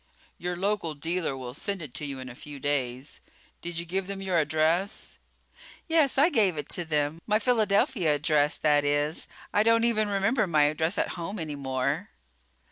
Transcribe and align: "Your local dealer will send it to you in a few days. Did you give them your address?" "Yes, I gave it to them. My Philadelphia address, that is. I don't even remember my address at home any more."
"Your 0.39 0.55
local 0.55 0.95
dealer 0.95 1.37
will 1.37 1.53
send 1.53 1.79
it 1.79 1.93
to 1.93 2.05
you 2.07 2.17
in 2.17 2.27
a 2.27 2.33
few 2.33 2.59
days. 2.59 3.19
Did 3.61 3.77
you 3.77 3.85
give 3.85 4.07
them 4.07 4.19
your 4.19 4.39
address?" 4.39 5.19
"Yes, 5.87 6.17
I 6.17 6.29
gave 6.29 6.57
it 6.57 6.69
to 6.69 6.83
them. 6.85 7.21
My 7.27 7.37
Philadelphia 7.37 8.15
address, 8.15 8.57
that 8.57 8.83
is. 8.83 9.27
I 9.53 9.61
don't 9.61 9.83
even 9.83 10.07
remember 10.07 10.47
my 10.47 10.63
address 10.63 10.97
at 10.97 11.09
home 11.19 11.37
any 11.37 11.55
more." 11.55 12.09